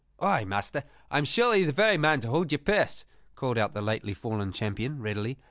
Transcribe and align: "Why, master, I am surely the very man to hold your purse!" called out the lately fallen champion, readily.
"Why, 0.17 0.45
master, 0.45 0.83
I 1.11 1.19
am 1.19 1.25
surely 1.25 1.63
the 1.63 1.71
very 1.71 1.95
man 1.95 2.21
to 2.21 2.29
hold 2.29 2.51
your 2.51 2.57
purse!" 2.57 3.05
called 3.35 3.59
out 3.59 3.75
the 3.75 3.83
lately 3.83 4.15
fallen 4.15 4.51
champion, 4.51 4.99
readily. 4.99 5.37